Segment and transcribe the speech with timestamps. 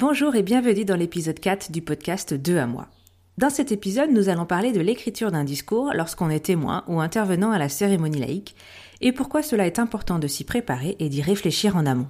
[0.00, 2.88] Bonjour et bienvenue dans l'épisode 4 du podcast 2 à moi.
[3.36, 7.50] Dans cet épisode, nous allons parler de l'écriture d'un discours lorsqu'on est témoin ou intervenant
[7.50, 8.56] à la cérémonie laïque
[9.02, 12.08] et pourquoi cela est important de s'y préparer et d'y réfléchir en amont.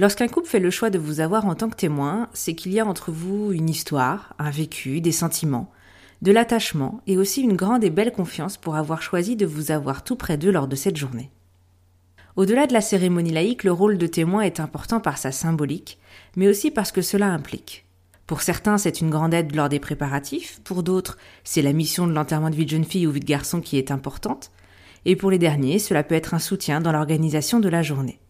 [0.00, 2.80] Lorsqu'un couple fait le choix de vous avoir en tant que témoin, c'est qu'il y
[2.80, 5.70] a entre vous une histoire, un vécu, des sentiments,
[6.20, 10.02] de l'attachement et aussi une grande et belle confiance pour avoir choisi de vous avoir
[10.02, 11.30] tout près d'eux lors de cette journée.
[12.36, 15.98] Au-delà de la cérémonie laïque, le rôle de témoin est important par sa symbolique,
[16.36, 17.86] mais aussi parce que cela implique.
[18.26, 22.12] Pour certains, c'est une grande aide lors des préparatifs, pour d'autres, c'est la mission de
[22.12, 24.50] l'enterrement de vie de jeune fille ou vie de garçon qui est importante,
[25.06, 28.20] et pour les derniers, cela peut être un soutien dans l'organisation de la journée.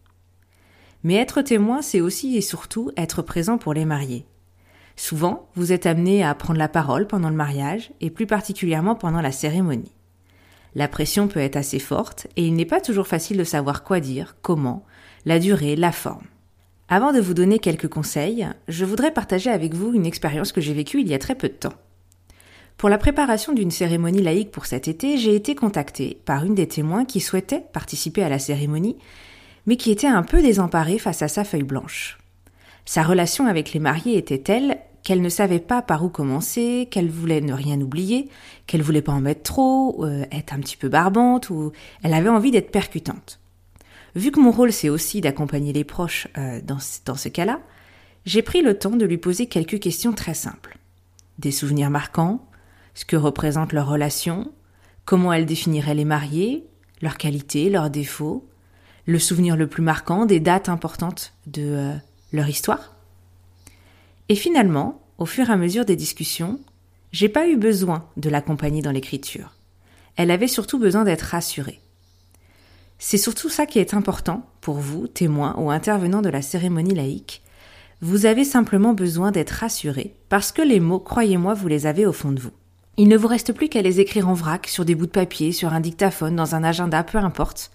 [1.03, 4.25] Mais être témoin, c'est aussi et surtout être présent pour les mariés.
[4.95, 9.21] Souvent, vous êtes amené à prendre la parole pendant le mariage, et plus particulièrement pendant
[9.21, 9.96] la cérémonie.
[10.75, 13.99] La pression peut être assez forte et il n'est pas toujours facile de savoir quoi
[13.99, 14.85] dire, comment,
[15.25, 16.25] la durée, la forme.
[16.89, 20.73] Avant de vous donner quelques conseils, je voudrais partager avec vous une expérience que j'ai
[20.73, 21.73] vécue il y a très peu de temps.
[22.77, 26.67] Pour la préparation d'une cérémonie laïque pour cet été, j'ai été contactée par une des
[26.67, 28.97] témoins qui souhaitait participer à la cérémonie,
[29.65, 32.19] mais qui était un peu désemparée face à sa feuille blanche.
[32.85, 34.77] Sa relation avec les mariés était telle
[35.07, 38.27] qu'elle ne savait pas par où commencer, qu'elle voulait ne rien oublier,
[38.65, 41.71] qu'elle voulait pas en mettre trop, euh, être un petit peu barbante, ou
[42.03, 43.39] elle avait envie d'être percutante.
[44.15, 47.61] Vu que mon rôle c'est aussi d'accompagner les proches euh, dans, ce cas-là,
[48.25, 50.77] j'ai pris le temps de lui poser quelques questions très simples.
[51.39, 52.45] Des souvenirs marquants,
[52.93, 54.51] ce que représente leur relation,
[55.05, 56.67] comment elle définirait les mariés,
[57.01, 58.45] leurs qualités, leurs défauts,
[59.05, 61.93] le souvenir le plus marquant des dates importantes de euh,
[62.33, 62.96] leur histoire.
[64.29, 66.59] Et finalement, au fur et à mesure des discussions,
[67.11, 69.53] j'ai pas eu besoin de l'accompagner dans l'écriture.
[70.15, 71.79] Elle avait surtout besoin d'être rassurée.
[72.99, 77.43] C'est surtout ça qui est important pour vous, témoins ou intervenants de la cérémonie laïque.
[78.01, 82.13] Vous avez simplement besoin d'être rassuré parce que les mots, croyez-moi, vous les avez au
[82.13, 82.51] fond de vous.
[82.97, 85.51] Il ne vous reste plus qu'à les écrire en vrac sur des bouts de papier,
[85.51, 87.71] sur un dictaphone, dans un agenda, peu importe.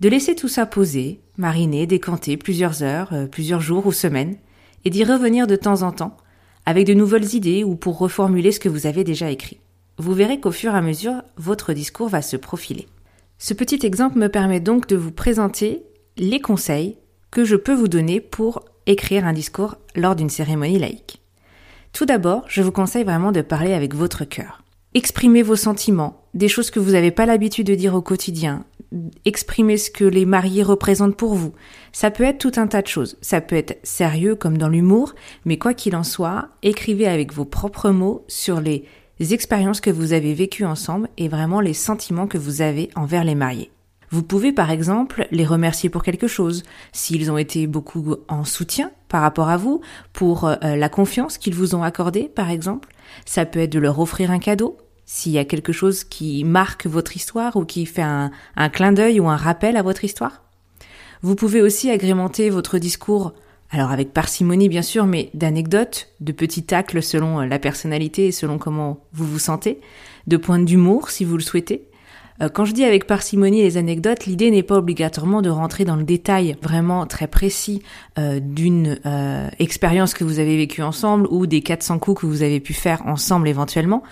[0.00, 4.36] De laisser tout ça poser, mariner, décanter plusieurs heures, euh, plusieurs jours ou semaines,
[4.84, 6.16] et d'y revenir de temps en temps,
[6.66, 9.60] avec de nouvelles idées ou pour reformuler ce que vous avez déjà écrit.
[9.98, 12.88] Vous verrez qu'au fur et à mesure, votre discours va se profiler.
[13.38, 15.84] Ce petit exemple me permet donc de vous présenter
[16.16, 16.96] les conseils
[17.30, 21.20] que je peux vous donner pour écrire un discours lors d'une cérémonie laïque.
[21.92, 24.63] Tout d'abord, je vous conseille vraiment de parler avec votre cœur.
[24.96, 28.64] Exprimez vos sentiments, des choses que vous n'avez pas l'habitude de dire au quotidien,
[29.24, 31.52] exprimer ce que les mariés représentent pour vous.
[31.90, 33.16] Ça peut être tout un tas de choses.
[33.20, 37.44] Ça peut être sérieux comme dans l'humour, mais quoi qu'il en soit, écrivez avec vos
[37.44, 38.84] propres mots sur les
[39.18, 43.34] expériences que vous avez vécues ensemble et vraiment les sentiments que vous avez envers les
[43.34, 43.72] mariés.
[44.10, 46.62] Vous pouvez par exemple les remercier pour quelque chose,
[46.92, 49.80] s'ils ont été beaucoup en soutien par rapport à vous,
[50.12, 52.90] pour euh, la confiance qu'ils vous ont accordée par exemple.
[53.26, 56.86] Ça peut être de leur offrir un cadeau, s'il y a quelque chose qui marque
[56.86, 58.30] votre histoire ou qui fait un,
[58.72, 60.42] clin d'œil ou un rappel à votre histoire.
[61.22, 63.32] Vous pouvez aussi agrémenter votre discours,
[63.70, 68.58] alors avec parcimonie bien sûr, mais d'anecdotes, de petits tacles selon la personnalité et selon
[68.58, 69.80] comment vous vous sentez,
[70.26, 71.93] de points d'humour si vous le souhaitez, euh,
[72.52, 76.02] quand je dis avec parcimonie les anecdotes, l'idée n'est pas obligatoirement de rentrer dans le
[76.02, 77.82] détail vraiment très précis
[78.18, 82.42] euh, d'une euh, expérience que vous avez vécue ensemble ou des 400 coups que vous
[82.42, 84.02] avez pu faire ensemble éventuellement,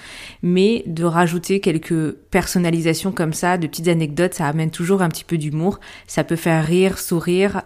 [0.42, 5.24] mais de rajouter quelques personnalisations comme ça, de petites anecdotes, ça amène toujours un petit
[5.24, 7.62] peu d'humour, ça peut faire rire, sourire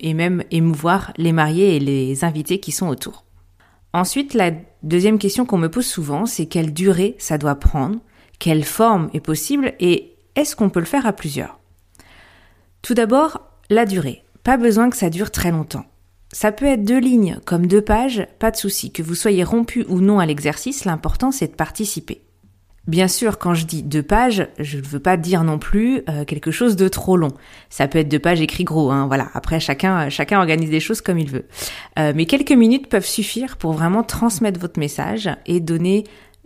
[0.00, 3.24] et même émouvoir les mariés et les invités qui sont autour.
[3.92, 4.52] Ensuite, la
[4.82, 7.98] deuxième question qu'on me pose souvent, c'est quelle durée ça doit prendre?
[8.40, 11.60] Quelle forme est possible et est-ce qu'on peut le faire à plusieurs
[12.82, 14.24] Tout d'abord, la durée.
[14.42, 15.84] Pas besoin que ça dure très longtemps.
[16.32, 18.92] Ça peut être deux lignes comme deux pages, pas de souci.
[18.92, 22.22] Que vous soyez rompu ou non à l'exercice, l'important c'est de participer.
[22.86, 26.24] Bien sûr, quand je dis deux pages, je ne veux pas dire non plus euh,
[26.24, 27.32] quelque chose de trop long.
[27.68, 29.28] Ça peut être deux pages écrit gros, hein, voilà.
[29.34, 31.46] Après, chacun, chacun organise des choses comme il veut.
[31.98, 36.04] Euh, mais quelques minutes peuvent suffire pour vraiment transmettre votre message et donner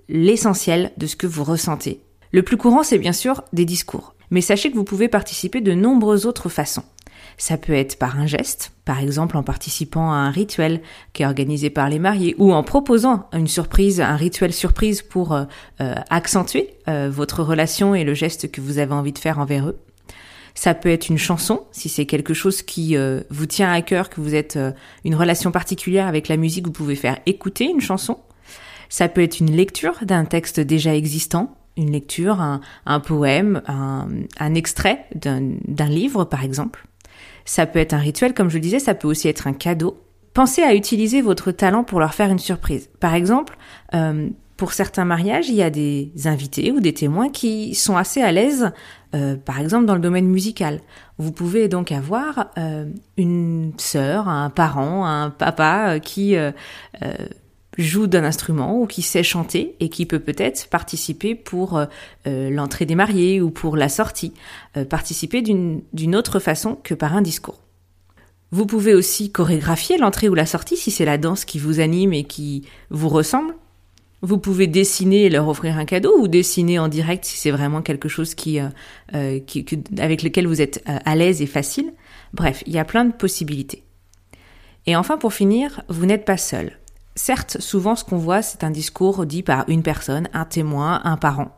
[0.09, 2.01] l'essentiel de ce que vous ressentez.
[2.33, 4.15] Le plus courant, c'est bien sûr des discours.
[4.31, 6.83] Mais sachez que vous pouvez participer de nombreuses autres façons.
[7.37, 10.81] Ça peut être par un geste, par exemple en participant à un rituel
[11.13, 15.33] qui est organisé par les mariés ou en proposant une surprise, un rituel surprise pour
[15.33, 15.45] euh,
[15.81, 19.69] euh, accentuer euh, votre relation et le geste que vous avez envie de faire envers
[19.69, 19.79] eux.
[20.55, 22.97] Ça peut être une chanson, si c'est quelque chose qui
[23.29, 24.57] vous tient à cœur, que vous êtes
[25.05, 28.19] une relation particulière avec la musique, vous pouvez faire écouter une chanson.
[28.95, 35.07] Ça peut être une lecture d'un texte déjà existant, une lecture, un, poème, un, extrait
[35.17, 36.87] d'un livre par exemple.
[37.45, 39.99] Ça peut être un rituel, comme je le disais, ça peut aussi être un cadeau.
[40.33, 42.89] Pensez à utiliser votre talent pour leur faire une surprise.
[43.01, 43.59] Par exemple,
[43.95, 48.23] euh, pour certains mariages, il y a des invités ou des témoins qui sont assez
[48.23, 48.71] à l'aise,
[49.17, 50.81] euh, par exemple dans le domaine musical.
[51.19, 52.87] Vous pouvez donc avoir euh,
[53.17, 56.37] une sœur, un parent, un papa qui
[57.79, 61.87] joue d'un instrument ou qui sait chanter et qui peut peut-être participer pour euh,
[62.27, 64.33] euh, l'entrée des mariés ou pour la sortie,
[64.77, 67.61] euh, participer d'une autre façon que par un discours.
[68.51, 72.13] Vous pouvez aussi chorégraphier l'entrée ou la sortie si c'est la danse qui vous anime
[72.13, 73.55] et qui vous ressemble.
[74.23, 77.83] Vous pouvez dessiner et leur offrir un cadeau ou dessiner en direct si c'est vraiment
[77.83, 78.59] quelque chose qui,
[79.47, 79.67] qui
[79.99, 81.93] avec lequel vous êtes à l'aise et facile.
[82.33, 83.83] Bref, il y a plein de possibilités.
[84.87, 86.79] Et enfin, pour finir, vous n'êtes pas seul.
[87.17, 91.17] Certes, souvent ce qu'on voit, c'est un discours dit par une personne, un témoin, un
[91.17, 91.57] parent.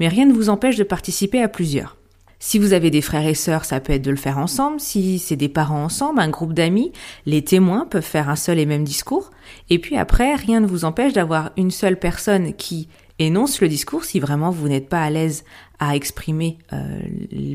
[0.00, 1.96] Mais rien ne vous empêche de participer à plusieurs.
[2.38, 4.78] Si vous avez des frères et sœurs, ça peut être de le faire ensemble.
[4.78, 6.92] Si c'est des parents ensemble, un groupe d'amis,
[7.24, 9.30] les témoins peuvent faire un seul et même discours.
[9.70, 14.04] Et puis après, rien ne vous empêche d'avoir une seule personne qui énonce le discours
[14.04, 15.44] si vraiment vous n'êtes pas à l'aise
[15.78, 16.98] à exprimer euh,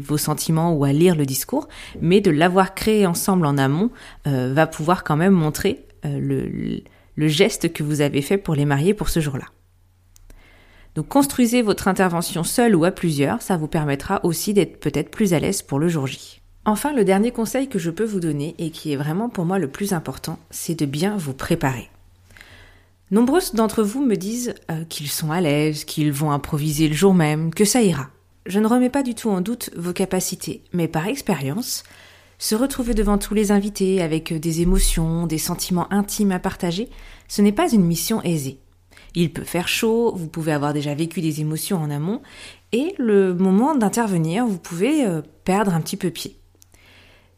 [0.01, 1.67] vos sentiments ou à lire le discours,
[2.01, 3.91] mais de l'avoir créé ensemble en amont
[4.27, 6.81] euh, va pouvoir quand même montrer euh, le le
[7.27, 9.45] geste que vous avez fait pour les mariés pour ce jour-là.
[10.95, 15.33] Donc construisez votre intervention seule ou à plusieurs, ça vous permettra aussi d'être peut-être plus
[15.33, 16.41] à l'aise pour le jour J.
[16.65, 19.59] Enfin, le dernier conseil que je peux vous donner et qui est vraiment pour moi
[19.59, 21.89] le plus important, c'est de bien vous préparer.
[23.11, 27.15] Nombreuses d'entre vous me disent euh, qu'ils sont à l'aise, qu'ils vont improviser le jour
[27.15, 28.09] même, que ça ira.
[28.45, 31.83] Je ne remets pas du tout en doute vos capacités, mais par expérience,
[32.39, 36.89] se retrouver devant tous les invités avec des émotions, des sentiments intimes à partager,
[37.27, 38.59] ce n'est pas une mission aisée.
[39.13, 42.21] Il peut faire chaud, vous pouvez avoir déjà vécu des émotions en amont,
[42.71, 46.37] et le moment d'intervenir, vous pouvez euh, perdre un petit peu pied.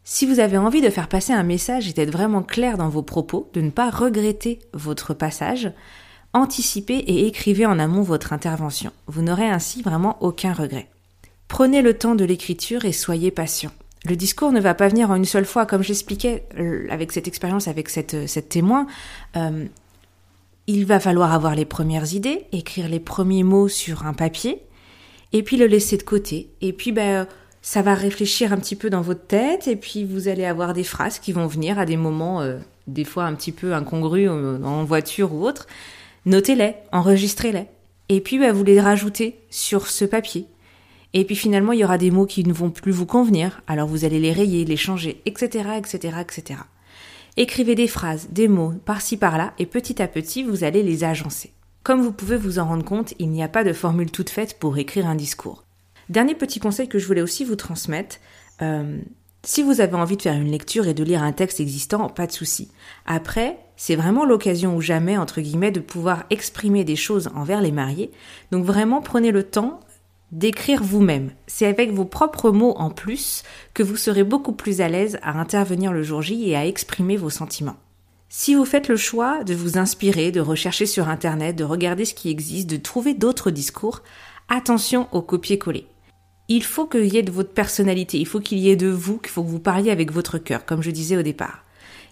[0.04, 3.02] Si vous avez envie de faire passer un message et d'être vraiment clair dans vos
[3.02, 5.72] propos, de ne pas regretter votre passage,
[6.32, 8.92] anticipez et écrivez en amont votre intervention.
[9.06, 10.88] Vous n'aurez ainsi vraiment aucun regret.
[11.48, 13.70] Prenez le temps de l'écriture et soyez patient.
[14.04, 17.28] Le discours ne va pas venir en une seule fois, comme j'expliquais euh, avec cette
[17.28, 18.86] expérience, avec cette, euh, témoin.
[19.36, 19.66] Euh,
[20.66, 24.62] il va falloir avoir les premières idées, écrire les premiers mots sur un papier,
[25.32, 26.50] et puis le laisser de côté.
[26.60, 27.28] Et puis, ben,
[27.62, 30.84] ça va réfléchir un petit peu dans votre tête, et puis vous allez avoir des
[30.84, 32.44] phrases qui vont venir à des moments,
[32.86, 35.66] des fois un petit peu incongrus en voiture ou autre.
[36.26, 37.66] Notez-les, enregistrez-les.
[38.08, 40.46] Et puis, ben, vous les rajoutez sur ce papier.
[41.14, 43.86] Et puis finalement, il y aura des mots qui ne vont plus vous convenir, alors
[43.86, 46.60] vous allez les rayer, les changer, etc., etc., etc.
[47.36, 51.52] Écrivez des phrases, des mots, par-ci par-là, et petit à petit, vous allez les agencer.
[51.82, 54.58] Comme vous pouvez vous en rendre compte, il n'y a pas de formule toute faite
[54.58, 55.64] pour écrire un discours.
[56.08, 58.16] Dernier petit conseil que je voulais aussi vous transmettre,
[58.60, 58.98] euh,
[59.44, 62.28] si vous avez envie de faire une lecture et de lire un texte existant, pas
[62.28, 62.70] de souci.
[63.06, 67.72] Après, c'est vraiment l'occasion ou jamais, entre guillemets, de pouvoir exprimer des choses envers les
[67.72, 68.12] mariés.
[68.52, 69.80] Donc vraiment, prenez le temps
[70.32, 71.30] d'écrire vous-même.
[71.46, 73.42] C'est avec vos propres mots en plus
[73.74, 77.16] que vous serez beaucoup plus à l'aise à intervenir le jour J et à exprimer
[77.16, 77.76] vos sentiments.
[78.30, 82.14] Si vous faites le choix de vous inspirer, de rechercher sur Internet, de regarder ce
[82.14, 84.02] qui existe, de trouver d'autres discours,
[84.48, 85.86] attention au copier-coller.
[86.48, 89.18] Il faut qu'il y ait de votre personnalité, il faut qu'il y ait de vous,
[89.18, 91.62] qu'il faut que vous parliez avec votre cœur, comme je disais au départ.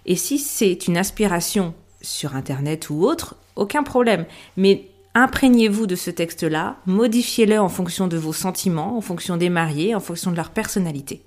[0.05, 4.27] Et si c'est une inspiration sur Internet ou autre, aucun problème.
[4.59, 9.95] Mais Imprégnez-vous de ce texte-là, modifiez-le en fonction de vos sentiments, en fonction des mariés,
[9.95, 11.23] en fonction de leur personnalité.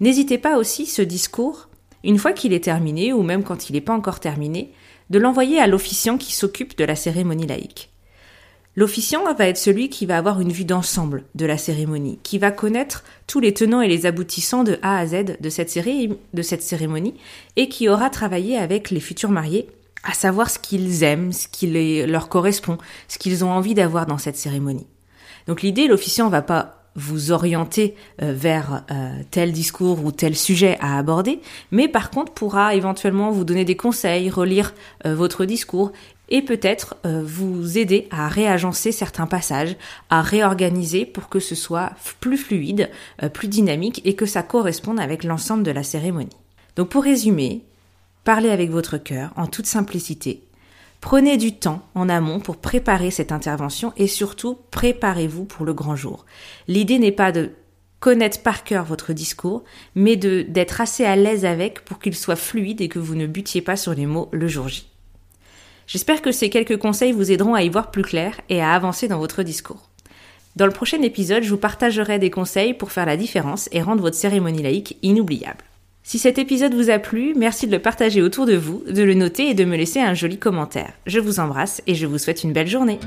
[0.00, 1.68] N'hésitez pas aussi ce discours,
[2.02, 4.72] une fois qu'il est terminé, ou même quand il n'est pas encore terminé,
[5.10, 7.90] de l'envoyer à l'officiant qui s'occupe de la cérémonie laïque.
[8.76, 12.50] L'officiant va être celui qui va avoir une vue d'ensemble de la cérémonie, qui va
[12.50, 15.70] connaître tous les tenants et les aboutissants de A à Z de cette,
[16.62, 17.14] cérémonie,
[17.54, 19.68] et qui aura travaillé avec les futurs mariés
[20.04, 21.66] à savoir ce qu'ils aiment, ce qui
[22.06, 24.86] leur correspond, ce qu'ils ont envie d'avoir dans cette cérémonie.
[25.46, 30.78] Donc l'idée, l'officiant va pas vous orienter euh, vers euh, tel discours ou tel sujet
[30.80, 34.74] à aborder, mais par contre pourra éventuellement vous donner des conseils, relire
[35.06, 35.92] euh, votre discours
[36.30, 39.76] et peut-être vous aider à réagencer certains passages,
[40.08, 42.88] à réorganiser pour que ce soit plus fluide,
[43.34, 46.34] plus dynamique et que ça corresponde avec l'ensemble de la cérémonie.
[46.76, 47.62] Donc pour résumer,
[48.24, 50.42] parlez avec votre cœur en toute simplicité,
[51.04, 55.96] Prenez du temps en amont pour préparer cette intervention et surtout préparez-vous pour le grand
[55.96, 56.24] jour.
[56.66, 57.50] L'idée n'est pas de
[58.00, 59.64] connaître par cœur votre discours,
[59.94, 63.26] mais de d'être assez à l'aise avec pour qu'il soit fluide et que vous ne
[63.26, 64.88] butiez pas sur les mots le jour J.
[65.86, 69.06] J'espère que ces quelques conseils vous aideront à y voir plus clair et à avancer
[69.06, 69.90] dans votre discours.
[70.56, 74.00] Dans le prochain épisode, je vous partagerai des conseils pour faire la différence et rendre
[74.00, 75.64] votre cérémonie laïque inoubliable.
[76.06, 79.14] Si cet épisode vous a plu, merci de le partager autour de vous, de le
[79.14, 80.92] noter et de me laisser un joli commentaire.
[81.06, 82.98] Je vous embrasse et je vous souhaite une belle journée.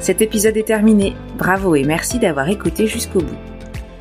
[0.00, 1.14] Cet épisode est terminé.
[1.38, 3.38] Bravo et merci d'avoir écouté jusqu'au bout.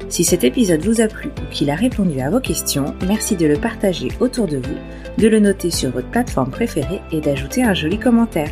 [0.09, 3.45] Si cet épisode vous a plu ou qu'il a répondu à vos questions, merci de
[3.45, 4.77] le partager autour de vous,
[5.19, 8.49] de le noter sur votre plateforme préférée et d'ajouter un joli commentaire.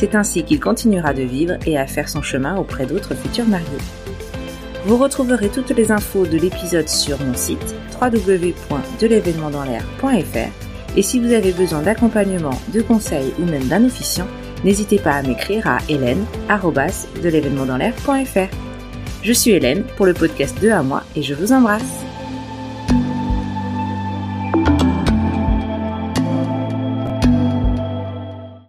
[0.00, 3.66] C'est ainsi qu'il continuera de vivre et à faire son chemin auprès d'autres futurs mariés.
[4.86, 11.52] Vous retrouverez toutes les infos de l'épisode sur mon site www.delevénementdanslair.fr et si vous avez
[11.52, 14.26] besoin d'accompagnement, de conseils ou même d'un officiant,
[14.64, 17.28] n'hésitez pas à m'écrire à hélène.de
[19.22, 22.09] Je suis Hélène pour le podcast 2 à moi et je vous embrasse.